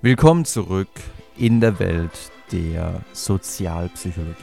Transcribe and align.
Willkommen 0.00 0.44
zurück 0.44 0.86
in 1.36 1.60
der 1.60 1.80
Welt 1.80 2.30
der 2.52 3.02
Sozialpsychologie. 3.12 4.36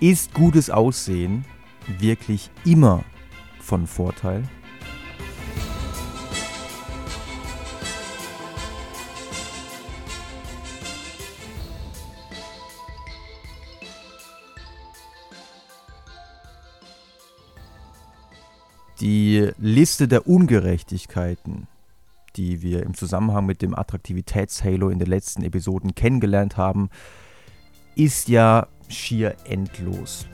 Ist 0.00 0.32
gutes 0.32 0.70
Aussehen 0.70 1.44
wirklich 1.98 2.50
immer 2.64 3.04
von 3.60 3.86
Vorteil? 3.86 4.42
Liste 19.78 20.08
der 20.08 20.26
Ungerechtigkeiten, 20.26 21.68
die 22.34 22.62
wir 22.62 22.82
im 22.82 22.94
Zusammenhang 22.94 23.46
mit 23.46 23.62
dem 23.62 23.78
Attraktivitätshalo 23.78 24.88
in 24.88 24.98
den 24.98 25.06
letzten 25.06 25.44
Episoden 25.44 25.94
kennengelernt 25.94 26.56
haben, 26.56 26.90
ist 27.94 28.28
ja 28.28 28.66
schier 28.88 29.36
endlos. 29.44 30.26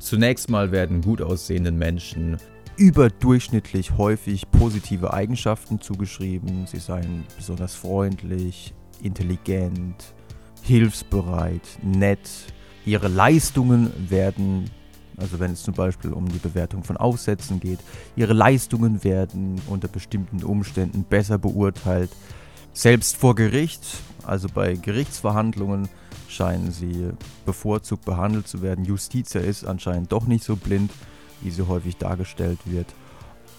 Zunächst 0.00 0.50
mal 0.50 0.72
werden 0.72 1.02
gut 1.02 1.22
aussehenden 1.22 1.78
Menschen 1.78 2.36
überdurchschnittlich 2.76 3.96
häufig 3.96 4.50
positive 4.50 5.14
Eigenschaften 5.14 5.80
zugeschrieben. 5.80 6.66
Sie 6.66 6.80
seien 6.80 7.22
besonders 7.36 7.76
freundlich, 7.76 8.74
intelligent, 9.00 10.14
hilfsbereit, 10.62 11.78
nett. 11.80 12.28
Ihre 12.84 13.06
Leistungen 13.06 13.92
werden 14.10 14.68
also 15.16 15.40
wenn 15.40 15.52
es 15.52 15.62
zum 15.62 15.74
Beispiel 15.74 16.12
um 16.12 16.28
die 16.28 16.38
Bewertung 16.38 16.84
von 16.84 16.96
Aufsätzen 16.96 17.60
geht, 17.60 17.78
ihre 18.16 18.32
Leistungen 18.32 19.04
werden 19.04 19.60
unter 19.68 19.88
bestimmten 19.88 20.42
Umständen 20.42 21.04
besser 21.04 21.38
beurteilt. 21.38 22.10
Selbst 22.72 23.16
vor 23.16 23.34
Gericht, 23.34 23.82
also 24.24 24.48
bei 24.52 24.74
Gerichtsverhandlungen, 24.74 25.88
scheinen 26.28 26.72
sie 26.72 27.10
bevorzugt 27.44 28.04
behandelt 28.04 28.48
zu 28.48 28.62
werden. 28.62 28.84
Justitia 28.84 29.40
ist 29.42 29.64
anscheinend 29.64 30.10
doch 30.12 30.26
nicht 30.26 30.44
so 30.44 30.56
blind, 30.56 30.90
wie 31.42 31.50
sie 31.50 31.66
häufig 31.66 31.96
dargestellt 31.98 32.60
wird. 32.64 32.86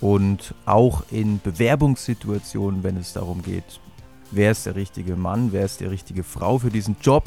Und 0.02 0.56
auch 0.66 1.04
in 1.12 1.40
Bewerbungssituationen, 1.42 2.84
wenn 2.84 2.98
es 2.98 3.14
darum 3.14 3.42
geht, 3.42 3.80
wer 4.32 4.52
ist 4.52 4.66
der 4.66 4.76
richtige 4.76 5.16
Mann, 5.16 5.52
wer 5.52 5.66
ist 5.66 5.80
die 5.80 5.86
richtige 5.86 6.24
Frau 6.24 6.58
für 6.58 6.72
diesen 6.72 6.98
Job, 7.02 7.26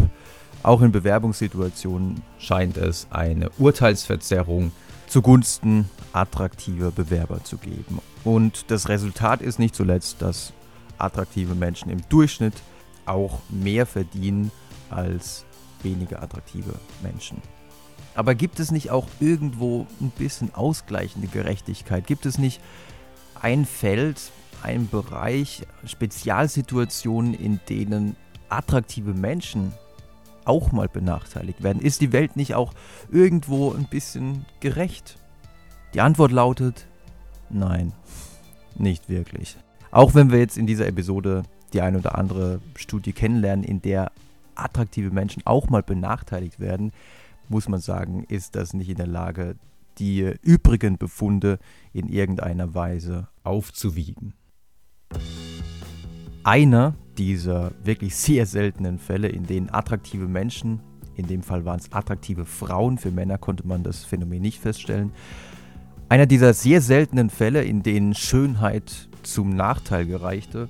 auch 0.62 0.82
in 0.82 0.92
Bewerbungssituationen 0.92 2.22
scheint 2.38 2.76
es 2.76 3.06
eine 3.10 3.50
Urteilsverzerrung 3.58 4.72
zugunsten 5.06 5.88
attraktiver 6.12 6.90
Bewerber 6.90 7.44
zu 7.44 7.58
geben. 7.58 8.00
Und 8.24 8.70
das 8.70 8.88
Resultat 8.88 9.42
ist 9.42 9.58
nicht 9.58 9.74
zuletzt, 9.74 10.22
dass 10.22 10.52
attraktive 10.98 11.54
Menschen 11.54 11.90
im 11.90 12.00
Durchschnitt 12.08 12.54
auch 13.04 13.40
mehr 13.48 13.86
verdienen 13.86 14.50
als 14.90 15.44
weniger 15.82 16.22
attraktive 16.22 16.74
Menschen. 17.02 17.40
Aber 18.14 18.34
gibt 18.34 18.60
es 18.60 18.70
nicht 18.70 18.90
auch 18.90 19.06
irgendwo 19.20 19.86
ein 20.00 20.10
bisschen 20.10 20.54
ausgleichende 20.54 21.28
Gerechtigkeit? 21.28 22.06
Gibt 22.06 22.24
es 22.27 22.38
nicht 22.38 22.60
ein 23.40 23.66
Feld, 23.66 24.32
einen 24.62 24.88
Bereich, 24.88 25.66
Spezialsituationen, 25.84 27.34
in 27.34 27.60
denen 27.68 28.16
attraktive 28.48 29.12
Menschen 29.12 29.72
auch 30.47 30.72
mal 30.72 30.89
benachteiligt 30.89 31.62
werden? 31.62 31.83
Ist 31.83 32.00
die 32.00 32.12
Welt 32.12 32.36
nicht 32.36 32.55
auch 32.55 32.72
irgendwo 33.11 33.72
ein 33.72 33.86
bisschen 33.89 34.47
gerecht? 34.61 35.19
Die 35.94 36.00
Antwort 36.00 36.33
lautet 36.33 36.86
nein, 37.51 37.92
nicht 38.77 39.08
wirklich. 39.08 39.57
Auch 39.90 40.14
wenn 40.14 40.30
wir 40.30 40.39
jetzt 40.39 40.58
in 40.58 40.67
dieser 40.67 40.86
Episode 40.86 41.45
die 41.73 41.80
ein 41.80 41.96
oder 41.96 42.17
andere 42.17 42.61
Studie 42.77 43.12
kennenlernen, 43.12 43.64
in 43.64 43.83
der 43.83 44.12
attraktive 44.55 45.11
Menschen 45.11 45.42
auch 45.46 45.68
mal 45.68 45.83
benachteiligt 45.83 46.61
werden, 46.61 46.92
muss 47.48 47.68
man 47.68 47.80
sagen, 47.80 48.24
ist 48.28 48.57
das 48.57 48.74
nicht 48.74 48.89
in 48.89 48.96
der 48.96 49.07
Lage, 49.07 49.57
die 49.98 50.34
übrigen 50.42 50.98
Befunde 50.98 51.58
in 51.92 52.08
irgendeiner 52.08 52.74
Weise 52.74 53.28
aufzuwiegen. 53.45 54.34
Einer 56.46 56.95
dieser 57.18 57.73
wirklich 57.83 58.14
sehr 58.14 58.46
seltenen 58.46 59.01
Fälle, 59.01 59.27
in 59.27 59.46
denen 59.46 59.68
attraktive 59.68 60.29
Menschen, 60.29 60.79
in 61.17 61.27
dem 61.27 61.42
Fall 61.42 61.64
waren 61.64 61.80
es 61.80 61.90
attraktive 61.90 62.45
Frauen, 62.45 62.98
für 62.98 63.11
Männer 63.11 63.36
konnte 63.36 63.67
man 63.67 63.83
das 63.83 64.05
Phänomen 64.05 64.42
nicht 64.42 64.61
feststellen, 64.61 65.11
einer 66.08 66.27
dieser 66.27 66.55
sehr 66.55 66.80
seltenen 66.80 67.30
Fälle, 67.30 67.64
in 67.64 67.83
denen 67.83 68.14
Schönheit 68.14 69.08
zum 69.24 69.57
Nachteil 69.57 70.07
gereichte, 70.07 70.68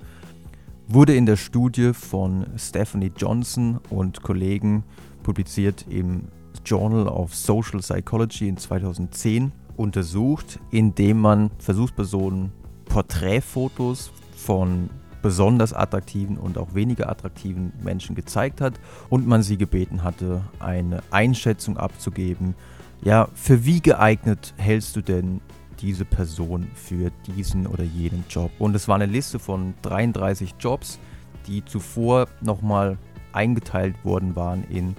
wurde 0.88 1.14
in 1.14 1.26
der 1.26 1.36
Studie 1.36 1.92
von 1.92 2.46
Stephanie 2.56 3.12
Johnson 3.14 3.78
und 3.90 4.22
Kollegen 4.22 4.82
publiziert 5.24 5.84
im 5.90 6.28
Journal 6.64 7.06
of 7.06 7.34
Social 7.34 7.80
Psychology 7.80 8.48
in 8.48 8.56
2010 8.56 9.52
untersucht, 9.76 10.58
indem 10.70 11.20
man 11.20 11.50
Versuchspersonen 11.58 12.50
Porträtfotos 12.86 14.10
von 14.34 14.88
besonders 15.22 15.72
attraktiven 15.72 16.36
und 16.36 16.58
auch 16.58 16.74
weniger 16.74 17.08
attraktiven 17.08 17.72
Menschen 17.82 18.14
gezeigt 18.14 18.60
hat 18.60 18.74
und 19.08 19.26
man 19.26 19.42
sie 19.42 19.56
gebeten 19.56 20.02
hatte, 20.02 20.42
eine 20.58 21.02
Einschätzung 21.10 21.76
abzugeben. 21.76 22.54
Ja, 23.02 23.28
für 23.34 23.64
wie 23.64 23.80
geeignet 23.80 24.54
hältst 24.56 24.96
du 24.96 25.02
denn 25.02 25.40
diese 25.80 26.04
Person 26.04 26.68
für 26.74 27.10
diesen 27.26 27.66
oder 27.66 27.84
jenen 27.84 28.24
Job? 28.28 28.50
Und 28.58 28.74
es 28.74 28.88
war 28.88 28.96
eine 28.96 29.06
Liste 29.06 29.38
von 29.38 29.74
33 29.82 30.54
Jobs, 30.58 30.98
die 31.46 31.64
zuvor 31.64 32.28
nochmal 32.40 32.98
eingeteilt 33.32 34.02
worden 34.04 34.34
waren 34.34 34.64
in, 34.64 34.96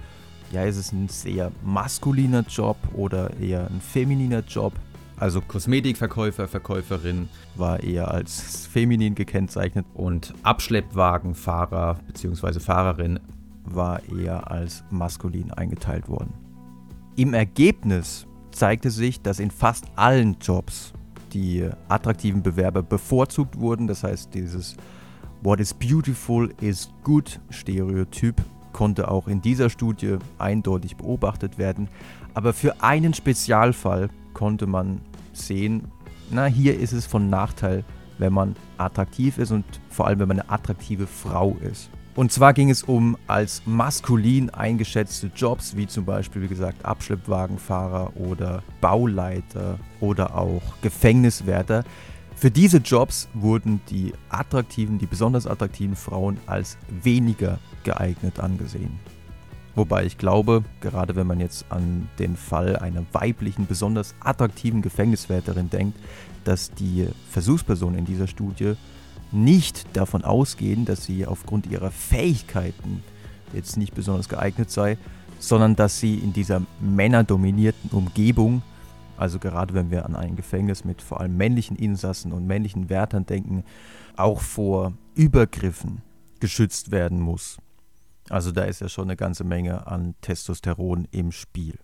ja, 0.52 0.64
ist 0.64 0.78
es 0.78 0.92
ein 0.94 1.10
sehr 1.10 1.52
maskuliner 1.64 2.46
Job 2.48 2.78
oder 2.94 3.32
eher 3.40 3.68
ein 3.68 3.82
femininer 3.82 4.44
Job? 4.48 4.74
Also 5.20 5.42
Kosmetikverkäufer, 5.42 6.48
Verkäuferin 6.48 7.28
war 7.56 7.82
eher 7.82 8.12
als 8.12 8.68
feminin 8.68 9.16
gekennzeichnet 9.16 9.86
und 9.96 10.34
Abschleppwagenfahrer 10.44 12.00
bzw. 12.06 12.60
Fahrerin 12.60 13.20
war 13.64 14.02
eher 14.10 14.52
als 14.52 14.84
maskulin 14.92 15.52
eingeteilt 15.52 16.08
worden. 16.08 16.34
Im 17.16 17.34
Ergebnis 17.34 18.28
zeigte 18.52 18.92
sich, 18.92 19.22
dass 19.22 19.40
in 19.40 19.50
fast 19.50 19.86
allen 19.96 20.38
Jobs 20.40 20.94
die 21.34 21.68
attraktiven 21.90 22.44
Bewerber 22.44 22.84
bevorzugt 22.84 23.60
wurden. 23.60 23.88
Das 23.88 24.04
heißt, 24.04 24.34
dieses 24.36 24.78
What 25.42 25.60
is 25.60 25.74
beautiful 25.74 26.54
is 26.62 26.90
good 27.04 27.40
Stereotyp 27.50 28.36
konnte 28.72 29.10
auch 29.10 29.28
in 29.28 29.42
dieser 29.42 29.72
Studie 29.72 30.18
eindeutig 30.38 30.96
beobachtet 30.98 31.58
werden. 31.58 31.90
Aber 32.36 32.54
für 32.54 32.84
einen 32.84 33.16
Spezialfall 33.16 34.10
konnte 34.38 34.68
man 34.68 35.02
sehen, 35.34 35.92
na, 36.30 36.46
hier 36.46 36.80
ist 36.80 36.94
es 36.94 37.08
von 37.08 37.28
Nachteil, 37.28 37.84
wenn 38.20 38.34
man 38.34 38.56
attraktiv 38.78 39.40
ist 39.40 39.52
und 39.52 39.66
vor 39.90 40.06
allem, 40.06 40.20
wenn 40.20 40.28
man 40.28 40.40
eine 40.42 40.50
attraktive 40.52 41.08
Frau 41.08 41.58
ist. 41.62 41.90
Und 42.16 42.32
zwar 42.32 42.54
ging 42.54 42.70
es 42.70 42.84
um 42.84 43.18
als 43.26 43.64
maskulin 43.66 44.52
eingeschätzte 44.52 45.32
Jobs, 45.36 45.76
wie 45.76 45.88
zum 45.88 46.06
Beispiel, 46.06 46.44
wie 46.44 46.48
gesagt, 46.48 46.86
Abschleppwagenfahrer 46.86 48.16
oder 48.16 48.62
Bauleiter 48.80 49.80
oder 50.02 50.36
auch 50.36 50.62
Gefängniswärter. 50.84 51.84
Für 52.36 52.52
diese 52.52 52.78
Jobs 52.78 53.30
wurden 53.34 53.82
die 53.90 54.14
attraktiven, 54.30 55.00
die 55.00 55.08
besonders 55.08 55.48
attraktiven 55.48 55.96
Frauen 55.96 56.38
als 56.46 56.78
weniger 57.04 57.58
geeignet 57.84 58.40
angesehen. 58.40 59.00
Wobei 59.78 60.06
ich 60.06 60.18
glaube, 60.18 60.64
gerade 60.82 61.16
wenn 61.16 61.28
man 61.28 61.40
jetzt 61.40 61.68
an 61.70 62.10
den 62.18 62.36
Fall 62.36 62.78
einer 62.78 63.06
weiblichen, 63.12 63.68
besonders 63.68 64.16
attraktiven 64.22 64.82
Gefängniswärterin 64.82 65.70
denkt, 65.70 66.00
dass 66.46 66.72
die 66.72 67.08
Versuchspersonen 67.30 68.00
in 68.00 68.06
dieser 68.06 68.26
Studie 68.26 68.74
nicht 69.32 69.86
davon 69.96 70.24
ausgehen, 70.24 70.86
dass 70.86 71.06
sie 71.06 71.28
aufgrund 71.28 71.68
ihrer 71.68 71.92
Fähigkeiten 71.92 73.04
jetzt 73.54 73.78
nicht 73.78 73.94
besonders 73.94 74.30
geeignet 74.30 74.72
sei, 74.72 74.98
sondern 75.38 75.76
dass 75.76 76.00
sie 76.00 76.16
in 76.16 76.34
dieser 76.34 76.64
männerdominierten 76.80 77.92
Umgebung, 77.92 78.64
also 79.16 79.38
gerade 79.38 79.76
wenn 79.76 79.92
wir 79.92 80.08
an 80.08 80.16
ein 80.16 80.36
Gefängnis 80.36 80.86
mit 80.86 81.04
vor 81.04 81.22
allem 81.22 81.38
männlichen 81.38 81.78
Insassen 81.78 82.34
und 82.34 82.48
männlichen 82.48 82.90
Wärtern 82.90 83.28
denken, 83.28 83.64
auch 84.16 84.42
vor 84.42 84.94
Übergriffen 85.14 86.02
geschützt 86.40 86.90
werden 86.90 87.22
muss. 87.22 87.60
Also 88.30 88.52
da 88.52 88.64
ist 88.64 88.82
ja 88.82 88.90
schon 88.90 89.06
eine 89.06 89.16
ganze 89.16 89.44
Menge 89.44 89.88
an 89.88 90.16
Testosteron 90.22 91.08
im 91.12 91.32
Spiel. 91.32 91.80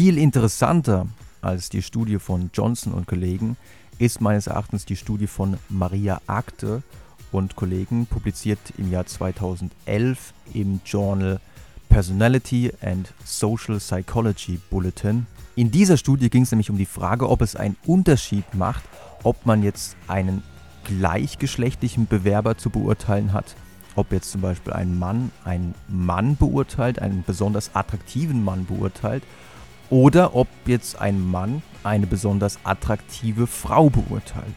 Viel 0.00 0.16
interessanter 0.16 1.08
als 1.42 1.68
die 1.68 1.82
Studie 1.82 2.18
von 2.18 2.48
Johnson 2.54 2.94
und 2.94 3.06
Kollegen 3.06 3.58
ist 3.98 4.22
meines 4.22 4.46
Erachtens 4.46 4.86
die 4.86 4.96
Studie 4.96 5.26
von 5.26 5.58
Maria 5.68 6.22
Akte 6.26 6.82
und 7.32 7.54
Kollegen, 7.54 8.06
publiziert 8.06 8.58
im 8.78 8.90
Jahr 8.90 9.04
2011 9.04 10.32
im 10.54 10.80
Journal 10.86 11.38
Personality 11.90 12.72
and 12.80 13.12
Social 13.26 13.76
Psychology 13.76 14.58
Bulletin. 14.70 15.26
In 15.54 15.70
dieser 15.70 15.98
Studie 15.98 16.30
ging 16.30 16.44
es 16.44 16.50
nämlich 16.50 16.70
um 16.70 16.78
die 16.78 16.86
Frage, 16.86 17.28
ob 17.28 17.42
es 17.42 17.54
einen 17.54 17.76
Unterschied 17.86 18.54
macht, 18.54 18.84
ob 19.22 19.44
man 19.44 19.62
jetzt 19.62 19.96
einen 20.08 20.42
gleichgeschlechtlichen 20.84 22.06
Bewerber 22.06 22.56
zu 22.56 22.70
beurteilen 22.70 23.34
hat, 23.34 23.54
ob 23.96 24.12
jetzt 24.12 24.30
zum 24.30 24.40
Beispiel 24.40 24.72
ein 24.72 24.98
Mann 24.98 25.30
einen 25.44 25.74
Mann 25.88 26.36
beurteilt, 26.38 27.00
einen 27.00 27.22
besonders 27.22 27.72
attraktiven 27.74 28.42
Mann 28.42 28.64
beurteilt, 28.64 29.24
oder 29.90 30.34
ob 30.34 30.48
jetzt 30.66 31.00
ein 31.00 31.20
Mann 31.20 31.62
eine 31.82 32.06
besonders 32.06 32.58
attraktive 32.64 33.46
Frau 33.46 33.90
beurteilt. 33.90 34.54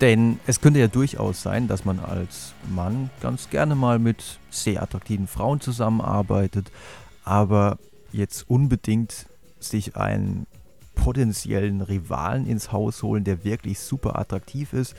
Denn 0.00 0.40
es 0.46 0.60
könnte 0.60 0.80
ja 0.80 0.88
durchaus 0.88 1.42
sein, 1.42 1.68
dass 1.68 1.84
man 1.84 2.00
als 2.00 2.54
Mann 2.68 3.10
ganz 3.20 3.50
gerne 3.50 3.74
mal 3.74 3.98
mit 3.98 4.38
sehr 4.50 4.82
attraktiven 4.82 5.28
Frauen 5.28 5.60
zusammenarbeitet, 5.60 6.72
aber 7.24 7.78
jetzt 8.12 8.48
unbedingt 8.50 9.26
sich 9.60 9.96
einen 9.96 10.46
potenziellen 10.94 11.80
Rivalen 11.80 12.46
ins 12.46 12.72
Haus 12.72 13.02
holen, 13.02 13.24
der 13.24 13.44
wirklich 13.44 13.78
super 13.78 14.18
attraktiv 14.18 14.72
ist. 14.72 14.94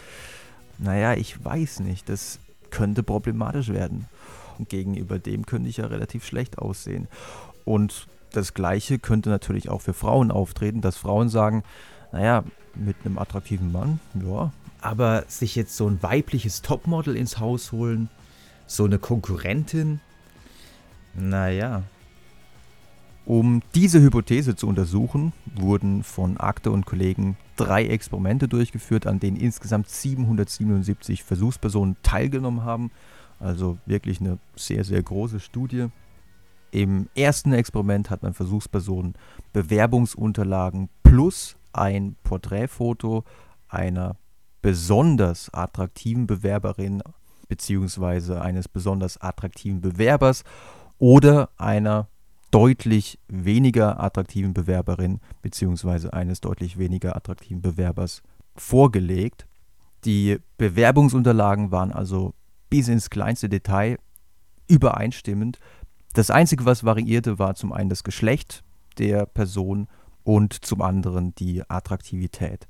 Naja, 0.77 1.13
ich 1.13 1.43
weiß 1.43 1.81
nicht, 1.81 2.09
das 2.09 2.39
könnte 2.69 3.03
problematisch 3.03 3.69
werden. 3.69 4.07
Und 4.57 4.69
gegenüber 4.69 5.19
dem 5.19 5.45
könnte 5.45 5.69
ich 5.69 5.77
ja 5.77 5.87
relativ 5.87 6.25
schlecht 6.25 6.57
aussehen. 6.57 7.07
Und 7.63 8.07
das 8.35 8.53
Gleiche 8.53 8.99
könnte 8.99 9.29
natürlich 9.29 9.69
auch 9.69 9.81
für 9.81 9.93
Frauen 9.93 10.31
auftreten, 10.31 10.81
dass 10.81 10.97
Frauen 10.97 11.29
sagen, 11.29 11.63
naja, 12.11 12.43
mit 12.75 12.97
einem 13.05 13.17
attraktiven 13.17 13.71
Mann, 13.71 13.99
ja, 14.13 14.51
aber 14.81 15.23
sich 15.27 15.55
jetzt 15.55 15.75
so 15.75 15.87
ein 15.87 16.01
weibliches 16.03 16.61
Topmodel 16.61 17.15
ins 17.15 17.39
Haus 17.39 17.71
holen, 17.71 18.09
so 18.67 18.85
eine 18.85 18.99
Konkurrentin, 18.99 19.99
naja. 21.15 21.83
Um 23.25 23.63
diese 23.73 24.01
Hypothese 24.01 24.55
zu 24.55 24.67
untersuchen, 24.67 25.33
wurden 25.55 26.03
von 26.03 26.37
Akte 26.37 26.69
und 26.69 26.85
Kollegen 26.85 27.37
drei 27.55 27.85
Experimente 27.85 28.47
durchgeführt, 28.47 29.07
an 29.07 29.19
denen 29.19 29.37
insgesamt 29.37 29.89
777 29.89 31.23
Versuchspersonen 31.23 31.95
teilgenommen 32.03 32.63
haben. 32.63 32.91
Also 33.39 33.79
wirklich 33.87 34.21
eine 34.21 34.37
sehr, 34.55 34.83
sehr 34.83 35.01
große 35.01 35.39
Studie. 35.39 35.87
Im 36.75 37.07
ersten 37.15 37.53
Experiment 37.53 38.09
hat 38.09 38.21
man 38.21 38.33
Versuchspersonen 38.33 39.13
Bewerbungsunterlagen 39.53 40.89
plus 41.03 41.55
ein 41.71 42.17
Porträtfoto 42.21 43.23
einer 43.69 44.17
besonders 44.61 45.49
attraktiven 45.53 46.27
Bewerberin 46.27 47.01
bzw. 47.47 48.39
eines 48.39 48.67
besonders 48.67 49.21
attraktiven 49.21 49.79
Bewerbers 49.79 50.43
oder 50.97 51.49
einer 51.55 52.09
deutlich 52.51 53.19
weniger 53.29 54.03
attraktiven 54.03 54.53
Bewerberin 54.53 55.21
bzw. 55.43 56.09
eines 56.09 56.41
deutlich 56.41 56.77
weniger 56.77 57.15
attraktiven 57.15 57.61
Bewerbers 57.61 58.21
vorgelegt. 58.57 59.47
Die 60.03 60.39
Bewerbungsunterlagen 60.57 61.71
waren 61.71 61.93
also 61.93 62.33
bis 62.69 62.89
ins 62.89 63.09
kleinste 63.09 63.47
Detail 63.47 63.97
übereinstimmend. 64.67 65.59
Das 66.15 66.29
Einzige, 66.29 66.63
was 66.63 66.85
variierte, 66.85 67.39
war 67.39 67.55
zum 67.55 67.73
einen 67.73 67.89
das 67.89 68.05
Geschlecht 68.05 68.63
der 68.99 69.25
Person 69.25 69.89
und 70.23 70.53
zum 70.65 70.81
anderen 70.81 71.35
die 71.35 71.61
Attraktivität. 71.69 72.67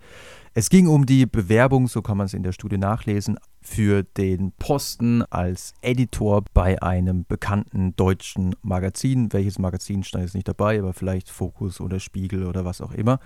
Es 0.55 0.71
ging 0.71 0.87
um 0.87 1.05
die 1.05 1.27
Bewerbung, 1.27 1.87
so 1.87 2.01
kann 2.01 2.17
man 2.17 2.25
es 2.25 2.33
in 2.33 2.41
der 2.41 2.53
Studie 2.53 2.79
nachlesen, 2.79 3.37
für 3.61 4.01
den 4.01 4.51
Posten 4.53 5.21
als 5.29 5.75
Editor 5.81 6.43
bei 6.55 6.81
einem 6.81 7.23
bekannten 7.27 7.95
deutschen 7.95 8.55
Magazin. 8.63 9.31
Welches 9.31 9.59
Magazin 9.59 10.03
stand 10.03 10.23
jetzt 10.23 10.33
nicht 10.33 10.47
dabei, 10.47 10.79
aber 10.79 10.93
vielleicht 10.93 11.29
Fokus 11.29 11.79
oder 11.79 11.99
Spiegel 11.99 12.47
oder 12.47 12.65
was 12.65 12.81
auch 12.81 12.93
immer. 12.93 13.19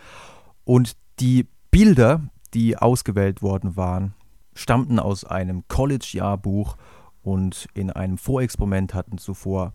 Und 0.65 0.97
die 1.21 1.47
Bilder, 1.71 2.23
die 2.53 2.75
ausgewählt 2.75 3.41
worden 3.41 3.77
waren, 3.77 4.15
stammten 4.53 4.99
aus 4.99 5.23
einem 5.23 5.63
College-Jahrbuch 5.69 6.75
und 7.21 7.69
in 7.73 7.89
einem 7.89 8.17
Vorexperiment 8.17 8.93
hatten 8.93 9.17
zuvor 9.17 9.73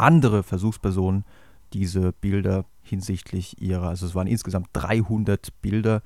andere 0.00 0.42
Versuchspersonen 0.42 1.24
diese 1.72 2.12
Bilder 2.12 2.64
hinsichtlich 2.82 3.60
ihrer, 3.60 3.88
also 3.88 4.06
es 4.06 4.14
waren 4.14 4.26
insgesamt 4.26 4.68
300 4.72 5.60
Bilder, 5.62 6.02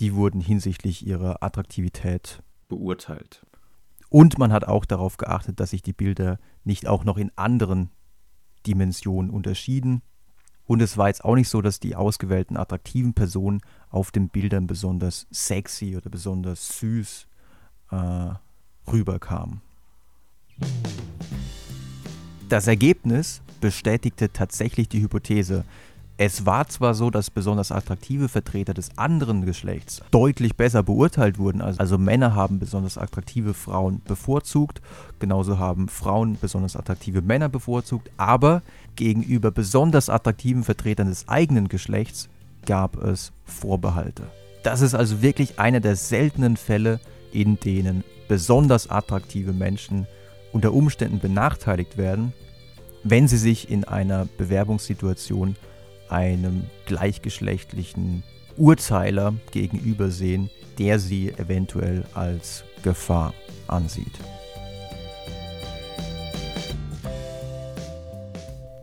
die 0.00 0.14
wurden 0.14 0.40
hinsichtlich 0.40 1.06
ihrer 1.06 1.42
Attraktivität 1.42 2.42
beurteilt. 2.68 3.46
Und 4.08 4.38
man 4.38 4.52
hat 4.52 4.64
auch 4.64 4.84
darauf 4.84 5.16
geachtet, 5.16 5.60
dass 5.60 5.70
sich 5.70 5.82
die 5.82 5.92
Bilder 5.92 6.38
nicht 6.64 6.86
auch 6.86 7.04
noch 7.04 7.16
in 7.16 7.30
anderen 7.36 7.90
Dimensionen 8.66 9.30
unterschieden. 9.30 10.02
Und 10.66 10.80
es 10.80 10.96
war 10.96 11.08
jetzt 11.08 11.24
auch 11.24 11.34
nicht 11.34 11.48
so, 11.48 11.60
dass 11.60 11.78
die 11.78 11.94
ausgewählten 11.94 12.56
attraktiven 12.56 13.14
Personen 13.14 13.60
auf 13.90 14.10
den 14.10 14.28
Bildern 14.28 14.66
besonders 14.66 15.26
sexy 15.30 15.96
oder 15.96 16.10
besonders 16.10 16.78
süß 16.78 17.26
äh, 17.90 18.30
rüberkamen. 18.90 19.60
Das 22.54 22.68
Ergebnis 22.68 23.42
bestätigte 23.60 24.32
tatsächlich 24.32 24.88
die 24.88 25.02
Hypothese. 25.02 25.64
Es 26.18 26.46
war 26.46 26.68
zwar 26.68 26.94
so, 26.94 27.10
dass 27.10 27.28
besonders 27.28 27.72
attraktive 27.72 28.28
Vertreter 28.28 28.74
des 28.74 28.96
anderen 28.96 29.44
Geschlechts 29.44 30.02
deutlich 30.12 30.54
besser 30.54 30.84
beurteilt 30.84 31.40
wurden, 31.40 31.60
also, 31.60 31.98
Männer 31.98 32.36
haben 32.36 32.60
besonders 32.60 32.96
attraktive 32.96 33.54
Frauen 33.54 34.02
bevorzugt, 34.06 34.80
genauso 35.18 35.58
haben 35.58 35.88
Frauen 35.88 36.38
besonders 36.40 36.76
attraktive 36.76 37.22
Männer 37.22 37.48
bevorzugt, 37.48 38.08
aber 38.18 38.62
gegenüber 38.94 39.50
besonders 39.50 40.08
attraktiven 40.08 40.62
Vertretern 40.62 41.08
des 41.08 41.26
eigenen 41.26 41.66
Geschlechts 41.66 42.28
gab 42.66 43.02
es 43.02 43.32
Vorbehalte. 43.44 44.22
Das 44.62 44.80
ist 44.80 44.94
also 44.94 45.22
wirklich 45.22 45.58
einer 45.58 45.80
der 45.80 45.96
seltenen 45.96 46.56
Fälle, 46.56 47.00
in 47.32 47.58
denen 47.58 48.04
besonders 48.28 48.90
attraktive 48.90 49.52
Menschen 49.52 50.06
unter 50.52 50.72
Umständen 50.72 51.18
benachteiligt 51.18 51.96
werden 51.96 52.32
wenn 53.04 53.28
sie 53.28 53.36
sich 53.36 53.70
in 53.70 53.84
einer 53.84 54.26
Bewerbungssituation 54.38 55.56
einem 56.08 56.64
gleichgeschlechtlichen 56.86 58.24
Urzeiler 58.56 59.34
gegenüber 59.52 60.10
sehen, 60.10 60.50
der 60.78 60.98
sie 60.98 61.30
eventuell 61.30 62.04
als 62.14 62.64
Gefahr 62.82 63.34
ansieht. 63.68 64.18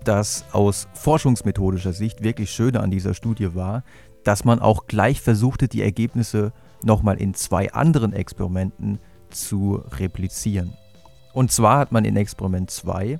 Das 0.04 0.46
aus 0.52 0.88
forschungsmethodischer 0.94 1.94
Sicht 1.94 2.24
wirklich 2.24 2.52
Schöne 2.52 2.80
an 2.80 2.90
dieser 2.90 3.14
Studie 3.14 3.54
war, 3.54 3.84
dass 4.24 4.46
man 4.46 4.60
auch 4.60 4.88
gleich 4.88 5.22
versuchte, 5.22 5.68
die 5.68 5.82
Ergebnisse 5.82 6.54
nochmal 6.84 7.22
in 7.22 7.34
zwei 7.34 7.72
anderen 7.72 8.14
Experimenten 8.14 9.00
zu 9.30 9.84
replizieren. 9.92 10.74
Und 11.34 11.52
zwar 11.52 11.80
hat 11.80 11.92
man 11.92 12.04
in 12.04 12.18
Experiment 12.18 12.70
2 12.72 13.20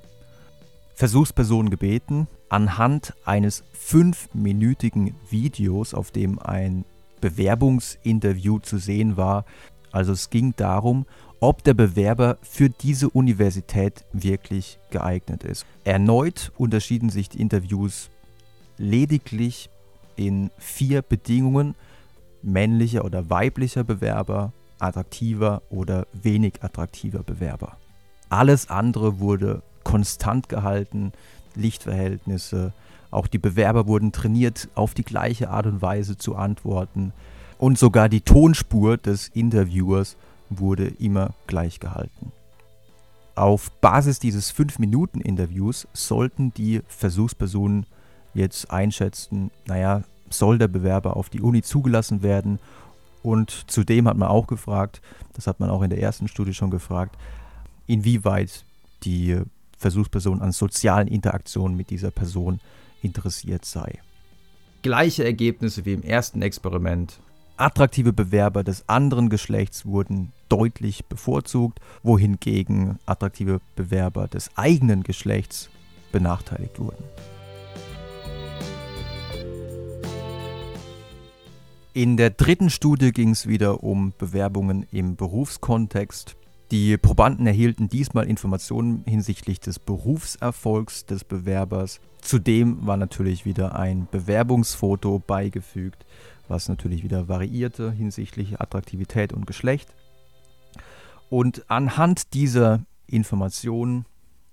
Versuchspersonen 0.94 1.70
gebeten, 1.70 2.28
anhand 2.48 3.14
eines 3.24 3.64
fünfminütigen 3.72 5.14
Videos, 5.30 5.94
auf 5.94 6.10
dem 6.10 6.38
ein 6.38 6.84
Bewerbungsinterview 7.20 8.58
zu 8.58 8.78
sehen 8.78 9.16
war. 9.16 9.44
Also 9.90 10.12
es 10.12 10.30
ging 10.30 10.54
darum, 10.56 11.06
ob 11.40 11.64
der 11.64 11.74
Bewerber 11.74 12.38
für 12.42 12.70
diese 12.70 13.10
Universität 13.10 14.04
wirklich 14.12 14.78
geeignet 14.90 15.44
ist. 15.44 15.66
Erneut 15.84 16.52
unterschieden 16.56 17.10
sich 17.10 17.28
die 17.28 17.40
Interviews 17.40 18.10
lediglich 18.78 19.70
in 20.16 20.50
vier 20.58 21.02
Bedingungen. 21.02 21.74
Männlicher 22.42 23.04
oder 23.04 23.30
weiblicher 23.30 23.84
Bewerber, 23.84 24.52
attraktiver 24.80 25.62
oder 25.70 26.06
wenig 26.12 26.62
attraktiver 26.62 27.22
Bewerber. 27.22 27.76
Alles 28.28 28.68
andere 28.68 29.20
wurde 29.20 29.62
konstant 29.84 30.48
gehalten, 30.48 31.12
Lichtverhältnisse. 31.54 32.72
Auch 33.10 33.26
die 33.26 33.38
Bewerber 33.38 33.86
wurden 33.86 34.12
trainiert, 34.12 34.68
auf 34.74 34.94
die 34.94 35.04
gleiche 35.04 35.50
Art 35.50 35.66
und 35.66 35.82
Weise 35.82 36.16
zu 36.16 36.36
antworten. 36.36 37.12
Und 37.58 37.78
sogar 37.78 38.08
die 38.08 38.22
Tonspur 38.22 38.96
des 38.96 39.28
Interviewers 39.28 40.16
wurde 40.50 40.88
immer 40.98 41.30
gleich 41.46 41.80
gehalten. 41.80 42.32
Auf 43.34 43.70
Basis 43.80 44.18
dieses 44.18 44.52
5-Minuten-Interviews 44.54 45.88
sollten 45.92 46.52
die 46.54 46.82
Versuchspersonen 46.88 47.86
jetzt 48.34 48.70
einschätzen, 48.70 49.50
naja, 49.66 50.02
soll 50.28 50.58
der 50.58 50.68
Bewerber 50.68 51.16
auf 51.16 51.30
die 51.30 51.40
Uni 51.40 51.62
zugelassen 51.62 52.22
werden? 52.22 52.58
Und 53.22 53.70
zudem 53.70 54.08
hat 54.08 54.16
man 54.16 54.28
auch 54.28 54.46
gefragt, 54.46 55.00
das 55.34 55.46
hat 55.46 55.60
man 55.60 55.70
auch 55.70 55.82
in 55.82 55.90
der 55.90 56.00
ersten 56.00 56.28
Studie 56.28 56.54
schon 56.54 56.70
gefragt, 56.70 57.16
inwieweit 57.86 58.64
die 59.04 59.40
Versuchsperson 59.82 60.40
an 60.40 60.52
sozialen 60.52 61.08
Interaktionen 61.08 61.76
mit 61.76 61.90
dieser 61.90 62.10
Person 62.10 62.60
interessiert 63.02 63.64
sei. 63.64 63.98
Gleiche 64.80 65.24
Ergebnisse 65.24 65.84
wie 65.84 65.92
im 65.92 66.02
ersten 66.02 66.40
Experiment. 66.40 67.20
Attraktive 67.56 68.12
Bewerber 68.12 68.64
des 68.64 68.88
anderen 68.88 69.28
Geschlechts 69.28 69.84
wurden 69.84 70.32
deutlich 70.48 71.04
bevorzugt, 71.04 71.80
wohingegen 72.02 72.98
attraktive 73.06 73.60
Bewerber 73.76 74.26
des 74.26 74.50
eigenen 74.56 75.02
Geschlechts 75.02 75.68
benachteiligt 76.10 76.78
wurden. 76.78 77.04
In 81.94 82.16
der 82.16 82.30
dritten 82.30 82.70
Studie 82.70 83.12
ging 83.12 83.30
es 83.30 83.46
wieder 83.46 83.84
um 83.84 84.14
Bewerbungen 84.16 84.86
im 84.92 85.14
Berufskontext. 85.14 86.36
Die 86.72 86.96
Probanden 86.96 87.46
erhielten 87.46 87.90
diesmal 87.90 88.26
Informationen 88.26 89.04
hinsichtlich 89.04 89.60
des 89.60 89.78
Berufserfolgs 89.78 91.04
des 91.04 91.22
Bewerbers. 91.22 92.00
Zudem 92.22 92.86
war 92.86 92.96
natürlich 92.96 93.44
wieder 93.44 93.76
ein 93.76 94.08
Bewerbungsfoto 94.10 95.18
beigefügt, 95.18 96.06
was 96.48 96.70
natürlich 96.70 97.04
wieder 97.04 97.28
variierte 97.28 97.92
hinsichtlich 97.92 98.58
Attraktivität 98.58 99.34
und 99.34 99.46
Geschlecht. 99.46 99.94
Und 101.28 101.70
anhand 101.70 102.32
dieser 102.32 102.80
Informationen 103.06 104.06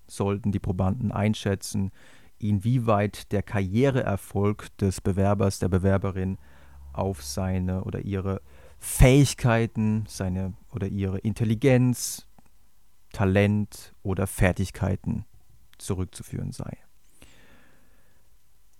sollten 0.05 0.51
die 0.51 0.59
Probanden 0.59 1.13
einschätzen, 1.13 1.89
inwieweit 2.37 3.31
der 3.31 3.43
Karriereerfolg 3.43 4.77
des 4.77 4.99
Bewerbers, 4.99 5.59
der 5.59 5.69
Bewerberin 5.69 6.37
auf 6.91 7.23
seine 7.23 7.85
oder 7.85 8.01
ihre 8.01 8.41
Fähigkeiten, 8.79 10.05
seine 10.07 10.53
oder 10.71 10.87
ihre 10.87 11.19
Intelligenz, 11.19 12.27
Talent 13.11 13.93
oder 14.03 14.27
Fertigkeiten 14.27 15.25
zurückzuführen 15.77 16.51
sei. 16.51 16.77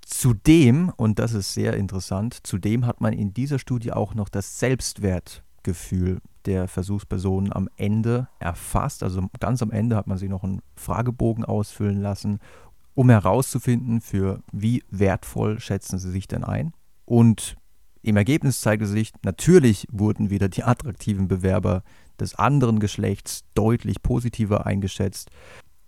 Zudem, 0.01 0.91
und 0.95 1.19
das 1.19 1.33
ist 1.33 1.53
sehr 1.53 1.75
interessant, 1.75 2.39
zudem 2.43 2.85
hat 2.85 2.99
man 2.99 3.13
in 3.13 3.33
dieser 3.33 3.59
Studie 3.59 3.91
auch 3.91 4.15
noch 4.15 4.29
das 4.29 4.59
Selbstwertgefühl 4.59 6.19
der 6.45 6.67
Versuchspersonen 6.67 7.53
am 7.53 7.69
Ende 7.75 8.27
erfasst. 8.39 9.03
Also 9.03 9.27
ganz 9.39 9.61
am 9.61 9.71
Ende 9.71 9.95
hat 9.95 10.07
man 10.07 10.17
sie 10.17 10.27
noch 10.27 10.43
einen 10.43 10.61
Fragebogen 10.75 11.45
ausfüllen 11.45 12.01
lassen, 12.01 12.39
um 12.95 13.09
herauszufinden, 13.09 14.01
für 14.01 14.41
wie 14.51 14.83
wertvoll 14.89 15.59
schätzen 15.59 15.99
sie 15.99 16.11
sich 16.11 16.27
denn 16.27 16.43
ein. 16.43 16.73
Und 17.05 17.55
im 18.01 18.17
Ergebnis 18.17 18.61
zeigte 18.61 18.85
sich, 18.85 19.11
natürlich 19.23 19.85
wurden 19.91 20.29
wieder 20.29 20.49
die 20.49 20.63
attraktiven 20.63 21.27
Bewerber 21.27 21.83
des 22.19 22.35
anderen 22.35 22.79
Geschlechts 22.79 23.43
deutlich 23.53 24.01
positiver 24.01 24.65
eingeschätzt. 24.65 25.29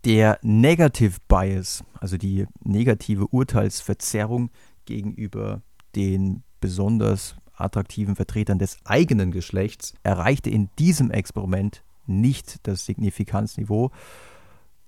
Der 0.04 0.40
Negative 0.42 1.18
Bias, 1.28 1.84
also 2.00 2.18
die 2.18 2.48
negative 2.64 3.28
Urteilsverzerrung 3.28 4.50
gegenüber 4.86 5.62
den 5.96 6.44
besonders 6.60 7.36
attraktiven 7.54 8.16
Vertretern 8.16 8.60
des 8.60 8.78
eigenen 8.84 9.32
Geschlechts, 9.32 9.94
erreichte 10.04 10.50
in 10.50 10.70
diesem 10.80 11.12
Experiment 11.12 11.84
nicht 12.08 12.68
das 12.68 12.86
Signifikanzniveau, 12.86 13.92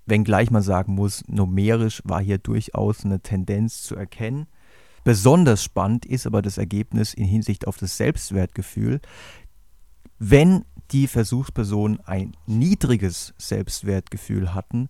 wenngleich 0.06 0.52
man 0.52 0.64
sagen 0.64 0.96
muss, 0.96 1.24
numerisch 1.28 2.02
war 2.04 2.22
hier 2.22 2.38
durchaus 2.38 3.06
eine 3.06 3.22
Tendenz 3.22 3.84
zu 3.84 3.96
erkennen. 3.96 4.48
Besonders 5.04 5.64
spannend 5.64 6.06
ist 6.06 6.26
aber 6.26 6.42
das 6.42 6.58
Ergebnis 6.58 7.14
in 7.14 7.26
Hinsicht 7.26 7.68
auf 7.68 7.78
das 7.78 7.98
Selbstwertgefühl. 7.98 9.02
Wenn 10.20 10.66
die 10.92 11.08
Versuchspersonen 11.08 12.00
ein 12.02 12.38
niedriges 12.46 13.34
Selbstwertgefühl 13.38 14.54
hatten, 14.54 14.90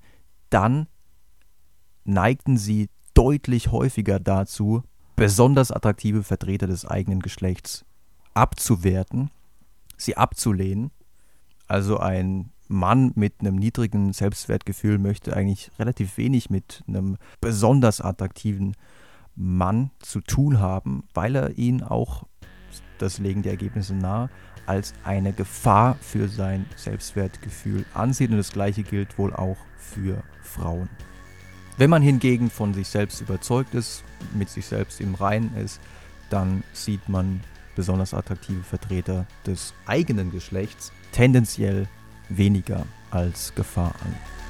dann 0.49 0.87
neigten 2.03 2.57
sie 2.57 2.89
deutlich 3.13 3.71
häufiger 3.71 4.19
dazu, 4.19 4.83
besonders 5.15 5.71
attraktive 5.71 6.23
Vertreter 6.23 6.67
des 6.67 6.85
eigenen 6.85 7.21
Geschlechts 7.21 7.85
abzuwerten, 8.33 9.29
sie 9.97 10.17
abzulehnen. 10.17 10.91
Also 11.67 11.97
ein 11.97 12.51
Mann 12.67 13.11
mit 13.15 13.39
einem 13.39 13.55
niedrigen 13.55 14.13
Selbstwertgefühl 14.13 14.97
möchte 14.97 15.35
eigentlich 15.35 15.71
relativ 15.79 16.17
wenig 16.17 16.49
mit 16.49 16.83
einem 16.87 17.17
besonders 17.39 18.01
attraktiven 18.01 18.75
Mann 19.35 19.91
zu 19.99 20.21
tun 20.21 20.59
haben, 20.59 21.03
weil 21.13 21.35
er 21.35 21.57
ihn 21.57 21.81
auch, 21.81 22.23
das 22.97 23.19
legen 23.19 23.41
die 23.41 23.49
Ergebnisse 23.49 23.95
nahe, 23.95 24.29
als 24.65 24.93
eine 25.03 25.33
Gefahr 25.33 25.97
für 26.01 26.27
sein 26.27 26.65
Selbstwertgefühl 26.75 27.85
ansieht. 27.93 28.31
Und 28.31 28.37
das 28.37 28.51
gleiche 28.51 28.83
gilt 28.83 29.17
wohl 29.17 29.33
auch 29.33 29.57
für 29.77 30.23
Frauen. 30.41 30.89
Wenn 31.77 31.89
man 31.89 32.01
hingegen 32.01 32.49
von 32.49 32.73
sich 32.73 32.87
selbst 32.87 33.19
überzeugt 33.21 33.73
ist, 33.73 34.03
mit 34.33 34.49
sich 34.49 34.65
selbst 34.65 35.01
im 35.01 35.15
Reinen 35.15 35.55
ist, 35.57 35.81
dann 36.29 36.63
sieht 36.71 37.09
man 37.09 37.41
besonders 37.75 38.13
attraktive 38.13 38.63
Vertreter 38.63 39.25
des 39.45 39.73
eigenen 39.85 40.31
Geschlechts 40.31 40.91
tendenziell 41.11 41.87
weniger 42.29 42.85
als 43.11 43.53
Gefahr 43.55 43.93
an. 44.03 44.42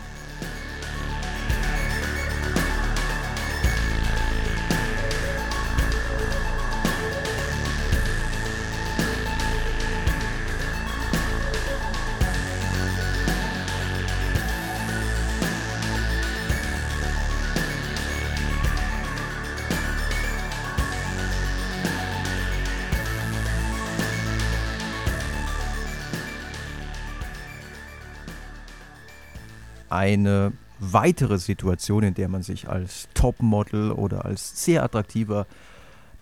Eine 29.93 30.53
weitere 30.79 31.37
Situation, 31.37 32.03
in 32.03 32.13
der 32.15 32.27
man 32.27 32.43
sich 32.43 32.67
als 32.67 33.07
Topmodel 33.13 33.91
oder 33.91 34.25
als 34.25 34.65
sehr 34.65 34.83
attraktiver 34.83 35.45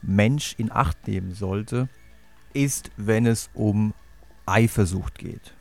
Mensch 0.01 0.55
in 0.57 0.71
Acht 0.71 1.07
nehmen 1.07 1.33
sollte, 1.33 1.87
ist, 2.53 2.91
wenn 2.97 3.25
es 3.25 3.49
um 3.53 3.93
Eifersucht 4.45 5.17
geht. 5.17 5.55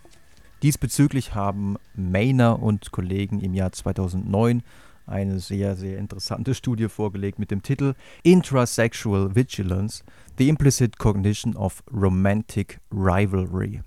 Diesbezüglich 0.63 1.35
haben 1.35 1.77
Maynard 1.95 2.61
und 2.61 2.91
Kollegen 2.91 3.41
im 3.41 3.55
Jahr 3.55 3.73
2009 3.73 4.63
eine 5.07 5.41
sehr, 5.41 5.77
sehr 5.77 5.99
interessante 5.99 6.55
Studie 6.55 6.89
vorgelegt 6.89 7.39
mit 7.39 7.51
dem 7.51 7.63
Titel 7.63 7.95
Intrasexual 8.23 9.35
Vigilance, 9.35 10.05
The 10.37 10.49
Implicit 10.49 10.99
Cognition 10.99 11.57
of 11.57 11.83
Romantic 11.93 12.81
Rivalry. 12.93 13.83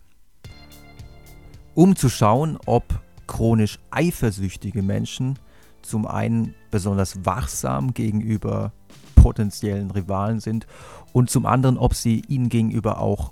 Um 1.75 1.95
zu 1.95 2.09
schauen, 2.09 2.57
ob 2.65 2.83
chronisch 3.27 3.79
eifersüchtige 3.91 4.81
Menschen 4.81 5.39
zum 5.81 6.07
einen 6.07 6.55
besonders 6.71 7.25
wachsam 7.25 7.93
gegenüber 7.93 8.71
potenziellen 9.15 9.91
Rivalen 9.91 10.39
sind 10.39 10.67
und 11.11 11.29
zum 11.29 11.45
anderen, 11.45 11.77
ob 11.77 11.93
sie 11.93 12.23
ihnen 12.27 12.49
gegenüber 12.49 12.99
auch 12.99 13.31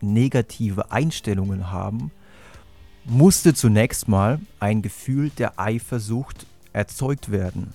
negative 0.00 0.90
Einstellungen 0.90 1.70
haben, 1.70 2.10
musste 3.04 3.54
zunächst 3.54 4.08
mal 4.08 4.40
ein 4.60 4.82
Gefühl 4.82 5.30
der 5.30 5.58
Eifersucht 5.58 6.46
erzeugt 6.72 7.30
werden. 7.30 7.72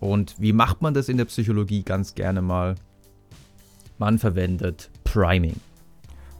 Und 0.00 0.34
wie 0.38 0.52
macht 0.52 0.82
man 0.82 0.94
das 0.94 1.08
in 1.08 1.16
der 1.16 1.24
Psychologie 1.26 1.82
ganz 1.82 2.14
gerne 2.14 2.42
mal? 2.42 2.76
Man 3.98 4.18
verwendet 4.18 4.90
Priming. 5.04 5.56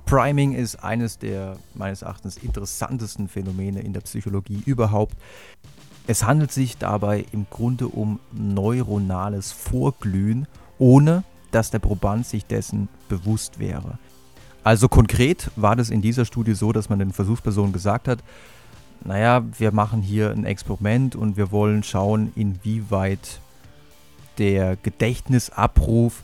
Priming 0.06 0.52
ist 0.52 0.76
eines 0.76 1.18
der 1.18 1.56
meines 1.74 2.02
Erachtens 2.02 2.36
interessantesten 2.36 3.28
Phänomene 3.28 3.80
in 3.80 3.92
der 3.92 4.00
Psychologie 4.00 4.62
überhaupt. 4.64 5.16
Es 6.06 6.24
handelt 6.24 6.52
sich 6.52 6.78
dabei 6.78 7.26
im 7.32 7.46
Grunde 7.50 7.88
um 7.88 8.20
neuronales 8.32 9.50
Vorglühen, 9.50 10.46
ohne 10.78 11.24
dass 11.50 11.72
der 11.72 11.80
Proband 11.80 12.24
sich 12.24 12.46
dessen 12.46 12.88
bewusst 13.08 13.58
wäre. 13.58 13.98
Also 14.62 14.88
konkret 14.88 15.50
war 15.56 15.74
das 15.74 15.90
in 15.90 16.02
dieser 16.02 16.24
Studie 16.24 16.54
so, 16.54 16.72
dass 16.72 16.88
man 16.88 17.00
den 17.00 17.12
Versuchspersonen 17.12 17.72
gesagt 17.72 18.06
hat, 18.08 18.20
naja, 19.04 19.44
wir 19.58 19.72
machen 19.72 20.02
hier 20.02 20.30
ein 20.30 20.44
Experiment 20.44 21.16
und 21.16 21.36
wir 21.36 21.50
wollen 21.50 21.82
schauen, 21.82 22.32
inwieweit 22.34 23.40
der 24.38 24.76
Gedächtnisabruf 24.76 26.22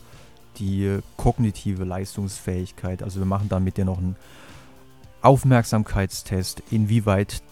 die 0.59 0.99
kognitive 1.17 1.85
Leistungsfähigkeit. 1.85 3.03
Also 3.03 3.21
wir 3.21 3.27
machen 3.27 3.49
dann 3.49 3.65
mit 3.65 3.77
dir 3.77 3.85
noch 3.85 3.99
einen 3.99 4.17
Aufmerksamkeitstest, 5.23 6.63
inwieweit 6.71 7.43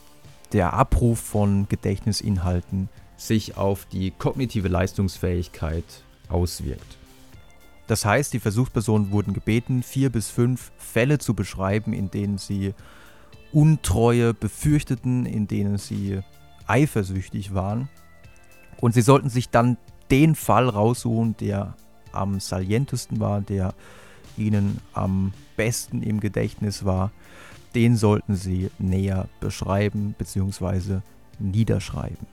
der 0.53 0.73
Abruf 0.73 1.21
von 1.21 1.69
Gedächtnisinhalten 1.69 2.89
sich 3.17 3.57
auf 3.57 3.87
die 3.87 4.11
kognitive 4.11 4.69
Leistungsfähigkeit 4.69 5.85
auswirkt. 6.29 6.97
Das 7.87 8.05
heißt, 8.05 8.33
die 8.33 8.41
Versuchspersonen 8.41 9.11
wurden 9.11 9.35
gebeten, 9.35 9.83
vier 9.83 10.11
bis 10.11 10.31
fünf 10.31 10.71
Fälle 10.79 11.19
zu 11.19 11.35
beschreiben, 11.35 11.93
in 11.93 12.11
denen 12.11 12.39
sie 12.39 12.75
Untreue 13.53 14.33
befürchteten, 14.33 15.27
in 15.27 15.49
denen 15.49 15.77
sie 15.77 16.21
eifersüchtig 16.67 17.53
waren. 17.53 17.89
Und 18.81 18.95
sie 18.95 19.03
sollten 19.03 19.29
sich 19.29 19.51
dann 19.51 19.77
den 20.11 20.35
Fall 20.35 20.69
raussuchen, 20.69 21.37
der 21.39 21.75
am 22.13 22.41
salientesten 22.41 23.21
war, 23.21 23.41
der 23.41 23.75
ihnen 24.37 24.79
am 24.93 25.33
besten 25.57 26.03
im 26.03 26.21
Gedächtnis 26.21 26.85
war, 26.85 27.13
den 27.75 27.97
sollten 27.97 28.37
sie 28.37 28.71
näher 28.79 29.29
beschreiben 29.41 30.15
bzw. 30.19 31.01
niederschreiben. 31.39 32.27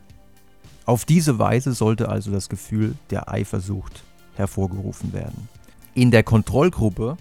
Auf 0.86 1.05
diese 1.05 1.38
Weise 1.38 1.74
sollte 1.74 2.10
also 2.10 2.31
das 2.31 2.50
Gefühl 2.50 2.96
der 3.10 3.29
Eifersucht 3.29 4.03
hervorgerufen 4.36 5.12
werden. 5.13 5.50
In 5.93 6.12
der 6.12 6.24
Kontrollgruppe 6.24 7.17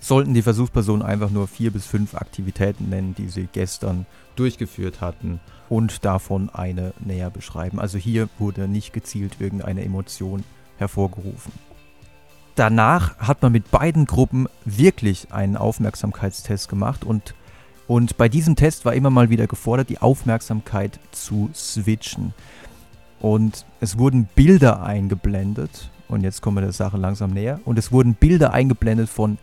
sollten 0.00 0.34
die 0.34 0.42
Versuchspersonen 0.42 1.02
einfach 1.02 1.30
nur 1.30 1.48
vier 1.48 1.70
bis 1.70 1.86
fünf 1.86 2.14
Aktivitäten 2.14 2.90
nennen, 2.90 3.14
die 3.16 3.28
sie 3.28 3.48
gestern 3.50 4.06
durchgeführt 4.36 5.00
hatten 5.00 5.40
und 5.68 6.04
davon 6.04 6.50
eine 6.50 6.92
näher 7.00 7.30
beschreiben. 7.30 7.80
Also 7.80 7.98
hier 7.98 8.28
wurde 8.38 8.68
nicht 8.68 8.92
gezielt 8.92 9.36
irgendeine 9.40 9.82
Emotion 9.82 10.44
hervorgerufen. 10.76 11.52
Danach 12.56 13.18
hat 13.18 13.42
man 13.42 13.52
mit 13.52 13.70
beiden 13.70 14.06
Gruppen 14.06 14.48
wirklich 14.64 15.30
einen 15.30 15.58
Aufmerksamkeitstest 15.58 16.70
gemacht 16.70 17.04
und, 17.04 17.34
und 17.86 18.16
bei 18.16 18.30
diesem 18.30 18.56
Test 18.56 18.86
war 18.86 18.94
immer 18.94 19.10
mal 19.10 19.28
wieder 19.28 19.46
gefordert, 19.46 19.90
die 19.90 19.98
Aufmerksamkeit 19.98 20.98
zu 21.12 21.50
switchen. 21.54 22.32
Und 23.20 23.66
es 23.80 23.98
wurden 23.98 24.24
Bilder 24.34 24.82
eingeblendet 24.82 25.90
und 26.08 26.22
jetzt 26.22 26.40
kommen 26.40 26.56
wir 26.56 26.62
der 26.62 26.72
Sache 26.72 26.96
langsam 26.96 27.32
näher 27.32 27.60
und 27.66 27.78
es 27.78 27.92
wurden 27.92 28.14
Bilder 28.14 28.54
eingeblendet 28.54 29.10
von 29.10 29.36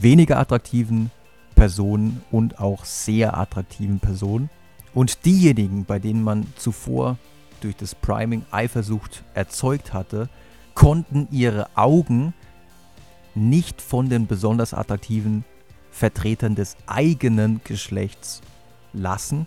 weniger 0.00 0.38
attraktiven 0.40 1.12
Personen 1.54 2.22
und 2.32 2.58
auch 2.58 2.84
sehr 2.84 3.38
attraktiven 3.38 4.00
Personen. 4.00 4.50
Und 4.94 5.24
diejenigen, 5.26 5.84
bei 5.84 6.00
denen 6.00 6.24
man 6.24 6.48
zuvor 6.56 7.18
durch 7.60 7.76
das 7.76 7.94
Priming 7.94 8.44
Eifersucht 8.50 9.22
erzeugt 9.34 9.92
hatte, 9.92 10.28
konnten 10.74 11.28
ihre 11.30 11.68
Augen 11.76 12.34
nicht 13.34 13.80
von 13.80 14.08
den 14.08 14.26
besonders 14.26 14.74
attraktiven 14.74 15.44
Vertretern 15.90 16.54
des 16.54 16.76
eigenen 16.86 17.60
Geschlechts 17.64 18.40
lassen, 18.92 19.46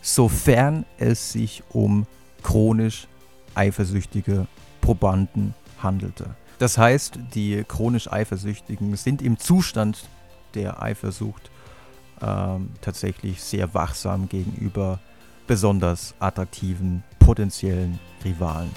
sofern 0.00 0.84
es 0.98 1.32
sich 1.32 1.62
um 1.70 2.06
chronisch 2.42 3.06
eifersüchtige 3.54 4.46
Probanden 4.80 5.54
handelte. 5.82 6.34
Das 6.58 6.78
heißt, 6.78 7.18
die 7.34 7.64
chronisch 7.64 8.10
Eifersüchtigen 8.10 8.96
sind 8.96 9.20
im 9.22 9.38
Zustand 9.38 10.08
der 10.54 10.82
Eifersucht 10.82 11.50
ähm, 12.20 12.70
tatsächlich 12.80 13.42
sehr 13.42 13.74
wachsam 13.74 14.28
gegenüber 14.28 15.00
besonders 15.46 16.14
attraktiven 16.20 17.02
potenziellen 17.18 17.98
Rivalen. 18.24 18.70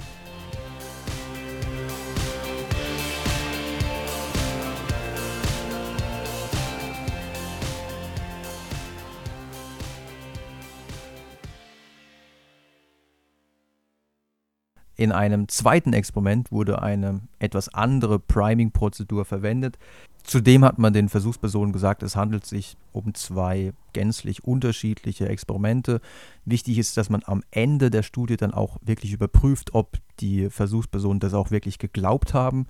In 14.97 15.11
einem 15.11 15.47
zweiten 15.47 15.93
Experiment 15.93 16.51
wurde 16.51 16.81
eine 16.81 17.21
etwas 17.39 17.73
andere 17.73 18.19
Priming-Prozedur 18.19 19.25
verwendet. 19.25 19.77
Zudem 20.23 20.65
hat 20.65 20.79
man 20.79 20.93
den 20.93 21.09
Versuchspersonen 21.09 21.71
gesagt, 21.71 22.01
es 22.01 22.15
handelt 22.15 22.45
sich 22.45 22.77
um 22.93 23.13
zwei 23.13 23.73
gänzlich 23.93 24.43
unterschiedliche 24.43 25.27
Experimente. 25.29 26.01
Wichtig 26.45 26.77
ist, 26.77 26.97
dass 26.97 27.09
man 27.09 27.21
am 27.25 27.43
Ende 27.51 27.91
der 27.91 28.03
Studie 28.03 28.37
dann 28.37 28.53
auch 28.53 28.77
wirklich 28.81 29.13
überprüft, 29.13 29.73
ob 29.73 29.97
die 30.19 30.49
Versuchspersonen 30.49 31.19
das 31.19 31.33
auch 31.33 31.51
wirklich 31.51 31.77
geglaubt 31.77 32.33
haben 32.33 32.65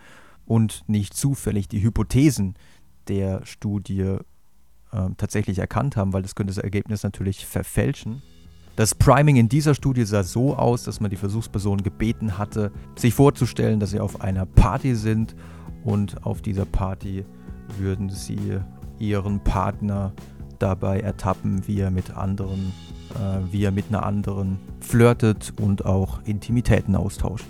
und 0.46 0.84
nicht 0.88 1.14
zufällig 1.14 1.68
die 1.68 1.82
Hypothesen 1.82 2.56
der 3.08 3.46
Studie 3.46 4.18
äh, 4.92 5.10
tatsächlich 5.18 5.60
erkannt 5.60 5.96
haben, 5.96 6.12
weil 6.12 6.24
das 6.24 6.36
könnte 6.36 6.54
das 6.54 6.64
Ergebnis 6.64 7.04
natürlich 7.04 7.46
verfälschen. 7.46 8.22
Das 8.76 8.94
Priming 8.94 9.38
in 9.38 9.48
dieser 9.48 9.74
Studie 9.74 10.04
sah 10.04 10.24
so 10.24 10.56
aus, 10.56 10.84
dass 10.84 11.00
man 11.00 11.10
die 11.10 11.16
Versuchspersonen 11.16 11.82
gebeten 11.82 12.38
hatte, 12.38 12.74
sich 12.98 13.14
vorzustellen, 13.14 13.80
dass 13.80 13.92
sie 13.92 14.02
auf 14.02 14.20
einer 14.20 14.46
Party 14.46 14.96
sind 14.96 15.34
und 15.86 16.26
auf 16.26 16.42
dieser 16.42 16.66
Party 16.66 17.26
würden 17.78 18.10
sie 18.10 18.60
ihren 19.00 19.40
Partner 19.40 20.12
dabei 20.60 21.00
ertappen, 21.00 21.66
wie 21.68 21.80
er 21.80 21.90
mit 21.90 22.18
anderen, 22.18 22.74
äh, 23.14 23.40
wie 23.50 23.64
er 23.64 23.72
mit 23.72 23.86
einer 23.90 24.06
anderen 24.06 24.60
flirtet 24.82 25.54
und 25.62 25.86
auch 25.86 26.22
Intimitäten 26.26 26.96
austauscht. 26.96 27.46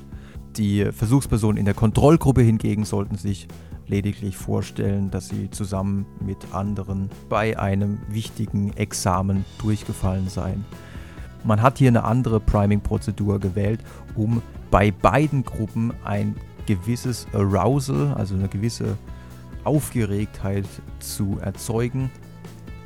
Die 0.57 0.85
Versuchspersonen 0.91 1.57
in 1.57 1.65
der 1.65 1.73
Kontrollgruppe 1.73 2.41
hingegen 2.41 2.85
sollten 2.85 3.15
sich 3.15 3.47
lediglich 3.87 4.37
vorstellen, 4.37 5.11
dass 5.11 5.29
sie 5.29 5.49
zusammen 5.49 6.05
mit 6.23 6.53
anderen 6.53 7.09
bei 7.29 7.59
einem 7.59 7.99
wichtigen 8.09 8.73
Examen 8.77 9.43
durchgefallen 9.59 10.29
seien. 10.29 10.65
Man 11.45 11.61
hat 11.61 11.77
hier 11.77 11.89
eine 11.89 12.03
andere 12.03 12.39
Priming-Prozedur 12.39 13.39
gewählt, 13.39 13.79
um 14.15 14.41
bei 14.71 14.89
beiden 14.89 15.43
Gruppen 15.43 15.93
ein 16.03 16.35
gewisses 16.65 17.27
Arousal, 17.33 18.15
also 18.15 18.33
eine 18.33 18.47
gewisse 18.47 18.97
Aufgeregtheit 19.63 20.65
zu 20.99 21.37
erzeugen, 21.39 22.09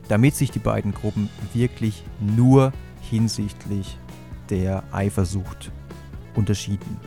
damit 0.10 0.36
sich 0.36 0.52
die 0.52 0.60
beiden 0.60 0.94
Gruppen 0.94 1.30
wirklich 1.54 2.04
nur 2.20 2.74
hinsichtlich 3.02 3.98
der 4.50 4.84
Eifersucht 4.92 5.72
unterschieden. 6.36 6.98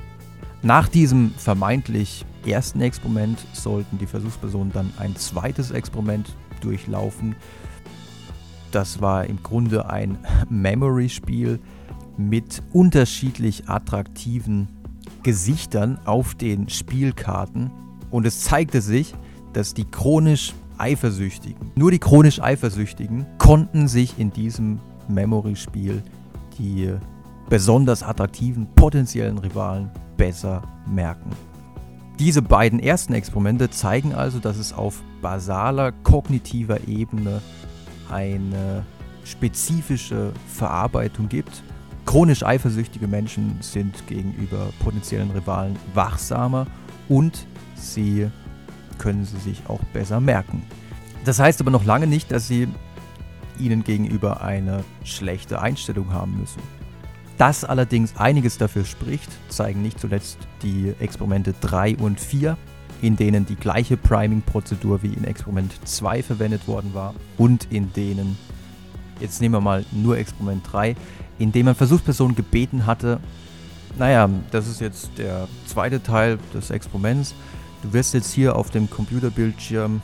Nach 0.62 0.88
diesem 0.88 1.32
vermeintlich 1.32 2.24
ersten 2.46 2.80
Experiment 2.80 3.44
sollten 3.52 3.98
die 3.98 4.06
Versuchspersonen 4.06 4.72
dann 4.72 4.92
ein 4.98 5.16
zweites 5.16 5.70
Experiment 5.70 6.34
durchlaufen, 6.60 7.36
das 8.74 9.00
war 9.00 9.26
im 9.26 9.42
Grunde 9.42 9.88
ein 9.88 10.18
Memory-Spiel 10.48 11.60
mit 12.16 12.62
unterschiedlich 12.72 13.68
attraktiven 13.68 14.68
Gesichtern 15.22 15.98
auf 16.04 16.34
den 16.34 16.68
Spielkarten. 16.68 17.70
Und 18.10 18.26
es 18.26 18.42
zeigte 18.42 18.80
sich, 18.80 19.14
dass 19.52 19.74
die 19.74 19.84
chronisch 19.84 20.54
Eifersüchtigen, 20.78 21.70
nur 21.76 21.90
die 21.90 21.98
chronisch 21.98 22.40
Eifersüchtigen, 22.40 23.26
konnten 23.38 23.88
sich 23.88 24.18
in 24.18 24.32
diesem 24.32 24.80
Memory-Spiel 25.08 26.02
die 26.58 26.92
besonders 27.48 28.02
attraktiven 28.02 28.66
potenziellen 28.74 29.38
Rivalen 29.38 29.90
besser 30.16 30.62
merken. 30.86 31.30
Diese 32.18 32.42
beiden 32.42 32.78
ersten 32.78 33.14
Experimente 33.14 33.70
zeigen 33.70 34.14
also, 34.14 34.38
dass 34.38 34.56
es 34.56 34.72
auf 34.72 35.02
basaler 35.20 35.92
kognitiver 35.92 36.86
Ebene 36.86 37.40
eine 38.12 38.84
spezifische 39.24 40.32
Verarbeitung 40.48 41.28
gibt. 41.28 41.62
Chronisch 42.04 42.44
eifersüchtige 42.44 43.06
Menschen 43.06 43.56
sind 43.60 44.06
gegenüber 44.06 44.72
potenziellen 44.80 45.30
Rivalen 45.30 45.76
wachsamer 45.94 46.66
und 47.08 47.46
sie 47.74 48.28
können 48.98 49.24
sie 49.24 49.38
sich 49.38 49.62
auch 49.68 49.82
besser 49.92 50.20
merken. 50.20 50.62
Das 51.24 51.38
heißt 51.38 51.60
aber 51.60 51.70
noch 51.70 51.84
lange 51.84 52.06
nicht, 52.06 52.32
dass 52.32 52.48
sie 52.48 52.68
ihnen 53.58 53.84
gegenüber 53.84 54.42
eine 54.42 54.84
schlechte 55.04 55.60
Einstellung 55.60 56.12
haben 56.12 56.38
müssen. 56.38 56.62
Dass 57.38 57.64
allerdings 57.64 58.16
einiges 58.16 58.58
dafür 58.58 58.84
spricht, 58.84 59.30
zeigen 59.48 59.82
nicht 59.82 59.98
zuletzt 60.00 60.38
die 60.62 60.94
Experimente 61.00 61.54
3 61.60 61.96
und 61.96 62.20
4 62.20 62.56
in 63.02 63.16
denen 63.16 63.44
die 63.44 63.56
gleiche 63.56 63.96
Priming-Prozedur 63.98 65.02
wie 65.02 65.12
in 65.12 65.24
Experiment 65.24 65.72
2 65.84 66.22
verwendet 66.22 66.66
worden 66.66 66.94
war 66.94 67.14
und 67.36 67.66
in 67.70 67.92
denen, 67.92 68.38
jetzt 69.20 69.42
nehmen 69.42 69.56
wir 69.56 69.60
mal 69.60 69.84
nur 69.90 70.16
Experiment 70.16 70.62
3, 70.72 70.96
in 71.38 71.52
dem 71.52 71.66
man 71.66 71.74
Versuchspersonen 71.74 72.36
gebeten 72.36 72.86
hatte, 72.86 73.20
naja, 73.98 74.30
das 74.50 74.68
ist 74.68 74.80
jetzt 74.80 75.10
der 75.18 75.48
zweite 75.66 76.02
Teil 76.02 76.38
des 76.54 76.70
Experiments. 76.70 77.34
Du 77.82 77.92
wirst 77.92 78.14
jetzt 78.14 78.32
hier 78.32 78.56
auf 78.56 78.70
dem 78.70 78.88
Computerbildschirm 78.88 80.00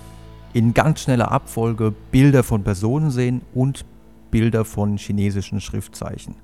in 0.52 0.74
ganz 0.74 1.00
schneller 1.00 1.30
Abfolge 1.30 1.94
Bilder 2.10 2.42
von 2.42 2.64
Personen 2.64 3.10
sehen 3.10 3.42
und 3.54 3.84
Bilder 4.30 4.64
von 4.64 4.98
chinesischen 4.98 5.60
Schriftzeichen. 5.60 6.34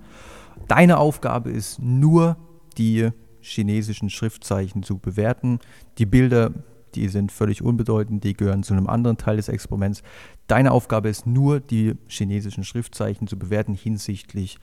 Deine 0.69 0.99
Aufgabe 0.99 1.51
ist 1.51 1.81
nur, 1.83 2.37
die 2.79 3.11
chinesischen 3.45 4.11
Schriftzeichen 4.11 4.83
zu 4.83 4.99
bewerten. 4.99 5.61
Die 5.99 6.07
Bilder, 6.07 6.53
die 6.95 7.09
sind 7.09 7.31
völlig 7.31 7.63
unbedeutend, 7.63 8.25
die 8.25 8.35
gehören 8.35 8.63
zu 8.63 8.75
einem 8.75 8.89
anderen 8.89 9.17
Teil 9.17 9.37
des 9.37 9.49
Experiments. 9.49 10.03
Deine 10.47 10.73
Aufgabe 10.73 11.09
ist 11.09 11.27
nur, 11.27 11.61
die 11.61 11.95
chinesischen 12.09 12.65
Schriftzeichen 12.65 13.27
zu 13.27 13.39
bewerten 13.39 13.75
hinsichtlich, 13.75 14.59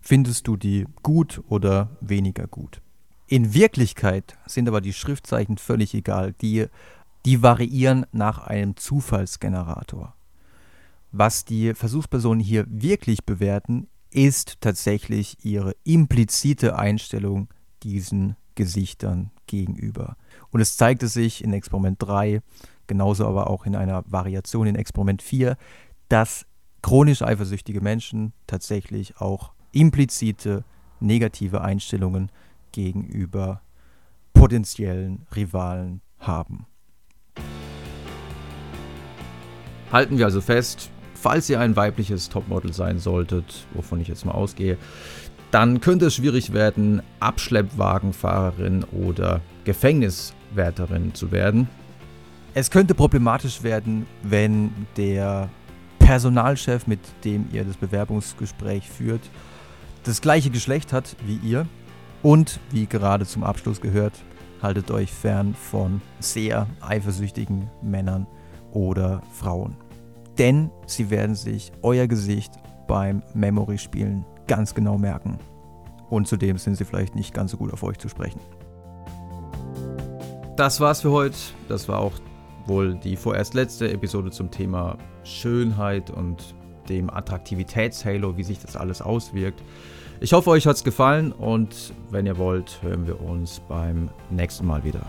findest 0.00 0.46
du 0.46 0.56
die 0.56 0.86
gut 1.02 1.42
oder 1.48 1.96
weniger 2.00 2.46
gut. 2.46 2.80
In 3.26 3.54
Wirklichkeit 3.54 4.36
sind 4.46 4.68
aber 4.68 4.80
die 4.80 4.92
Schriftzeichen 4.92 5.56
völlig 5.56 5.94
egal. 5.94 6.34
Die, 6.40 6.66
die 7.24 7.42
variieren 7.42 8.06
nach 8.12 8.38
einem 8.38 8.76
Zufallsgenerator. 8.76 10.14
Was 11.12 11.44
die 11.44 11.74
Versuchspersonen 11.74 12.40
hier 12.40 12.66
wirklich 12.68 13.24
bewerten, 13.24 13.88
ist 14.10 14.60
tatsächlich 14.60 15.44
ihre 15.44 15.76
implizite 15.84 16.76
Einstellung 16.76 17.48
diesen 17.82 18.36
Gesichtern 18.54 19.30
gegenüber. 19.46 20.16
Und 20.50 20.60
es 20.60 20.76
zeigte 20.76 21.08
sich 21.08 21.42
in 21.42 21.52
Experiment 21.52 21.96
3, 22.00 22.42
genauso 22.86 23.26
aber 23.26 23.48
auch 23.48 23.66
in 23.66 23.76
einer 23.76 24.04
Variation 24.06 24.66
in 24.66 24.74
Experiment 24.74 25.22
4, 25.22 25.56
dass 26.08 26.46
chronisch 26.82 27.22
eifersüchtige 27.22 27.80
Menschen 27.80 28.32
tatsächlich 28.46 29.20
auch 29.20 29.52
implizite 29.72 30.64
negative 30.98 31.60
Einstellungen 31.60 32.30
gegenüber 32.72 33.62
potenziellen 34.32 35.26
Rivalen 35.34 36.00
haben. 36.18 36.66
Halten 39.92 40.18
wir 40.18 40.26
also 40.26 40.40
fest, 40.40 40.90
falls 41.14 41.48
ihr 41.50 41.60
ein 41.60 41.76
weibliches 41.76 42.28
Topmodel 42.28 42.72
sein 42.72 42.98
solltet, 42.98 43.66
wovon 43.74 44.00
ich 44.00 44.08
jetzt 44.08 44.24
mal 44.24 44.32
ausgehe, 44.32 44.78
dann 45.50 45.80
könnte 45.80 46.06
es 46.06 46.14
schwierig 46.14 46.52
werden, 46.52 47.02
Abschleppwagenfahrerin 47.18 48.84
oder 48.84 49.40
Gefängniswärterin 49.64 51.14
zu 51.14 51.32
werden. 51.32 51.68
Es 52.54 52.70
könnte 52.70 52.94
problematisch 52.94 53.62
werden, 53.62 54.06
wenn 54.22 54.72
der 54.96 55.48
Personalchef, 55.98 56.86
mit 56.86 57.00
dem 57.24 57.48
ihr 57.52 57.64
das 57.64 57.76
Bewerbungsgespräch 57.76 58.88
führt, 58.88 59.22
das 60.04 60.20
gleiche 60.20 60.50
Geschlecht 60.50 60.92
hat 60.92 61.16
wie 61.26 61.36
ihr. 61.36 61.66
Und 62.22 62.60
wie 62.70 62.86
gerade 62.86 63.24
zum 63.24 63.44
Abschluss 63.44 63.80
gehört, 63.80 64.12
haltet 64.60 64.90
euch 64.90 65.10
fern 65.10 65.54
von 65.54 66.02
sehr 66.18 66.66
eifersüchtigen 66.80 67.70
Männern 67.82 68.26
oder 68.72 69.22
Frauen. 69.32 69.76
Denn 70.38 70.70
sie 70.86 71.10
werden 71.10 71.34
sich 71.34 71.72
euer 71.82 72.06
Gesicht 72.06 72.52
beim 72.86 73.22
Memory-Spielen 73.34 74.24
ganz 74.50 74.74
genau 74.74 74.98
merken. 74.98 75.38
Und 76.10 76.26
zudem 76.26 76.58
sind 76.58 76.74
sie 76.74 76.84
vielleicht 76.84 77.14
nicht 77.14 77.32
ganz 77.32 77.52
so 77.52 77.56
gut 77.56 77.72
auf 77.72 77.84
euch 77.84 77.98
zu 77.98 78.08
sprechen. 78.08 78.40
Das 80.56 80.80
war's 80.80 81.02
für 81.02 81.12
heute. 81.12 81.36
Das 81.68 81.88
war 81.88 82.00
auch 82.00 82.14
wohl 82.66 82.96
die 82.96 83.14
vorerst 83.14 83.54
letzte 83.54 83.92
Episode 83.92 84.32
zum 84.32 84.50
Thema 84.50 84.98
Schönheit 85.22 86.10
und 86.10 86.56
dem 86.88 87.10
Attraktivitätshalo, 87.10 88.36
wie 88.36 88.42
sich 88.42 88.58
das 88.58 88.76
alles 88.76 89.00
auswirkt. 89.00 89.62
Ich 90.18 90.32
hoffe, 90.32 90.50
euch 90.50 90.66
hat 90.66 90.74
es 90.74 90.82
gefallen 90.82 91.30
und 91.30 91.94
wenn 92.10 92.26
ihr 92.26 92.36
wollt, 92.36 92.82
hören 92.82 93.06
wir 93.06 93.20
uns 93.20 93.60
beim 93.68 94.10
nächsten 94.30 94.66
Mal 94.66 94.82
wieder. 94.82 95.06